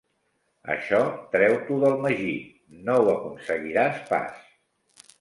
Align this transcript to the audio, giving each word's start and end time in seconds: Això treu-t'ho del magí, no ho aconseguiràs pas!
Això 0.75 1.01
treu-t'ho 1.35 1.77
del 1.85 1.99
magí, 2.07 2.33
no 2.89 2.99
ho 3.05 3.07
aconseguiràs 3.15 4.05
pas! 4.13 4.45